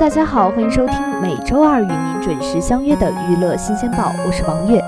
[0.00, 4.82] 大家好，欢迎收听每周二与您准时相约的娱乐新鲜报，我是王悦。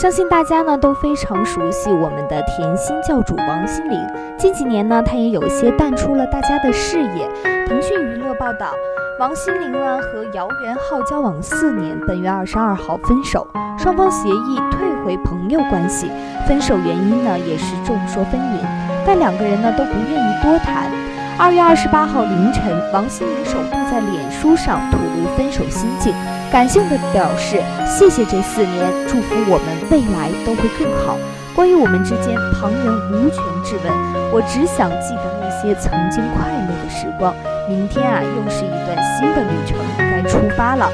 [0.00, 3.98] 相信大家呢都非常熟悉我们的甜心教主王心凌，
[4.38, 7.28] 近几年呢，她也有些淡出了大家的视野。
[7.66, 8.70] 腾讯娱乐报道，
[9.18, 13.44] 王心凌呢和姚元浩交往四年，本月二十二号分手，
[13.76, 16.08] 双方协议退回朋友关系。
[16.46, 18.89] 分手原因呢也是众说纷纭。
[19.10, 20.88] 但两个人呢都不愿意多谈。
[21.36, 26.14] 二月二十八号凌晨，王心凌首度在脸书上吐露分手心境，
[26.48, 31.18] 感性的表示谢谢这四年，祝福我们未来都会更好。
[31.56, 33.92] 关于我们之间，旁人无权质问，
[34.30, 37.34] 我只想记得那些曾经快乐的时光。
[37.68, 40.88] 明天啊，又是一段新的旅程，该出发了。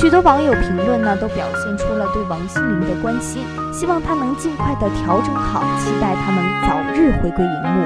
[0.00, 7.84] 许多网友评论呢，都表现出了对王心凌的关心，希望她能尽快的调整好，期待她能早日回归荧幕。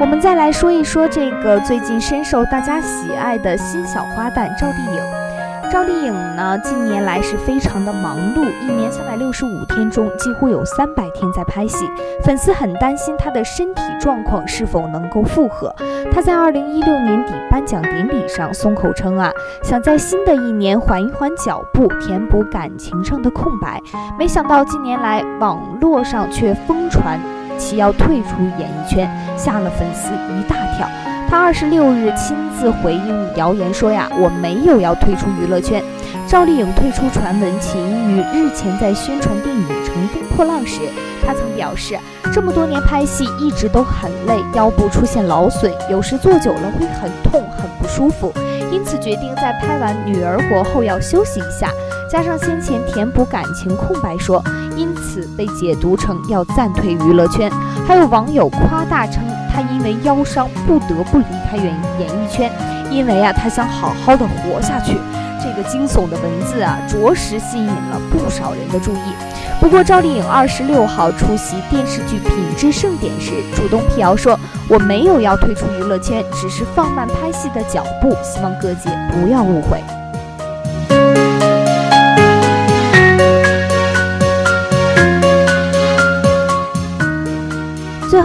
[0.00, 5.29] 我们再来说一说这个最近深受大家喜爱的新小花旦赵丽颖。
[5.70, 11.88] 赵丽颖呢，近年来是非常的忙碌，一年三百六十五天中，几乎有三百天在拍戏。
[12.24, 15.72] 粉丝很担心她的身体状况是否能够复合。
[16.12, 19.30] 她在二零一六年底颁奖典礼上松口称啊，
[19.62, 23.80] 想在新的一年缓一缓脚步，填补感情上的空白。
[24.18, 27.20] 没想到近年来网络上却疯传
[27.56, 30.88] 其要退出演艺圈，吓了粉丝一大跳。
[31.30, 35.80] 他二十六日亲自回应谣言说呀，我没有要退出娱乐圈。
[36.26, 40.80] 赵丽颖退出传闻起因于日前在宣传电影《乘风破浪》时，
[41.24, 41.96] 她曾表示，
[42.32, 48.32] 这么多年拍戏一直都很累，腰部出现劳损，有时坐久了会很痛很不舒服，
[48.72, 51.70] 因此决定在拍完《女儿国》后要休息一下。
[52.10, 54.42] 加上先前填补感情空白说，
[54.76, 57.50] 因此被解读成要暂退娱乐圈。
[57.86, 59.22] 还有网友夸大称。
[59.52, 61.66] 他因为腰伤不得不离开演
[61.98, 62.48] 演艺圈，
[62.88, 64.96] 因为啊，他想好好的活下去。
[65.42, 69.12] 这个惊悚的文字啊，着实吸引了不少人的注意。
[69.60, 74.38] 不过，赵丽颖二十六号出席电视剧品质盛典时，主动辟谣说
[74.70, 79.82] ：“我没有要退出娱乐圈，只是放慢拍戏的脚步，希望各界不要误会。”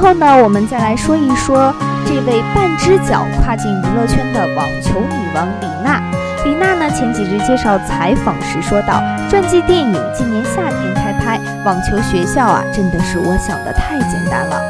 [0.05, 1.73] 后呢，我们再来说一说
[2.05, 5.99] 这位半只脚跨进娱乐圈的网球女王李娜。
[6.45, 14.61] 李娜呢，前几日接受采访时说道：“传记电影今年夏天开拍，网球学校啊，真的是我想的太简单了。”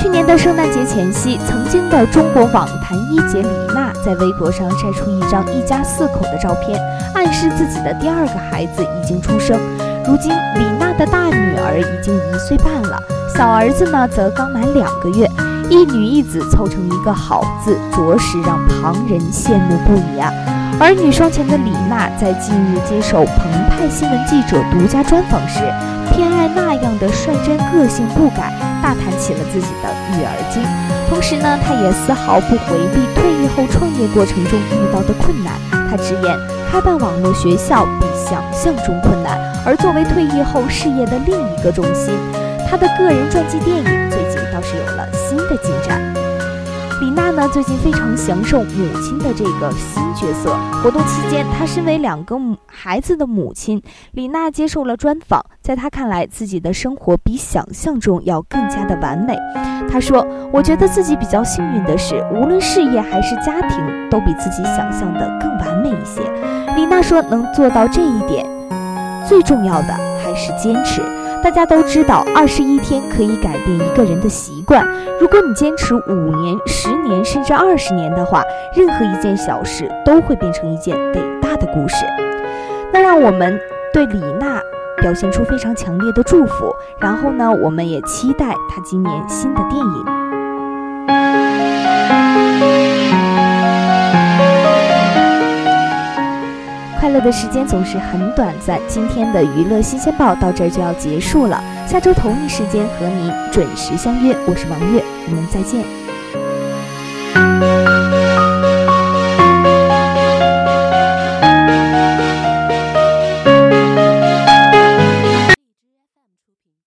[0.00, 6.80] 去年的圣诞节前夕，曾经的中国网坛一姐李娜在微博上晒出一张一家四口的照片，
[7.16, 9.58] 暗示自己的第二个孩子已经出生。
[10.06, 12.96] 如今，李娜的大女儿已经一岁半了。
[13.36, 15.28] 小儿子呢，则刚满两个月，
[15.68, 20.32] 一女一子凑成一个好字，着实让旁人羡慕不已啊。
[20.78, 25.58] 儿女双全的李娜在近日接受澎湃新闻记者独家专访时，
[26.12, 30.62] 偏爱那样的率真个性不改，大谈起了自己的育儿经。
[31.10, 35.54] 同时呢，她也丝毫不回避退役后创业过程中遇到的困难。
[35.90, 36.38] 她直言，
[36.70, 39.36] 开办网络学校比想象中困难，
[39.66, 42.14] 而作为退役后事业的另一个重心。
[42.68, 46.00] 她的个人传记电影最近倒是有了新的进展。
[47.00, 50.56] 李娜呢，最近非常享受母亲的这个新角色。
[50.82, 52.36] 活动期间，她身为两个
[52.66, 53.82] 孩子的母亲，
[54.12, 55.44] 李娜接受了专访。
[55.60, 59.36] 在她看来，自己的生活比想象中要更加的完美。
[59.90, 66.22] 她说：“我觉得自己比较幸运的是，无论事业还是家庭，都比自己想象的更完美一些。”
[66.76, 68.46] 李娜说：“能做到这一点，
[69.28, 71.02] 最重要的还是坚持。”
[71.44, 74.82] 大家都知道，二十一天可以改变一个人的习惯。
[75.20, 78.42] 如果你坚持五年、十年，甚至二十年的话，
[78.74, 82.06] 任何一件小事都会变成一件伟大的故事。
[82.94, 83.60] 那让我们
[83.92, 84.58] 对李娜
[85.02, 86.74] 表现出非常强烈的祝福。
[86.98, 90.13] 然后呢，我们也期待她今年新的电影。
[97.24, 101.60] 的时间总是很短暂，今天的娱乐新鲜报到这儿就要结束了。
[101.88, 106.03] 下周同一时间和您准时相约，我是王悦，我们再见。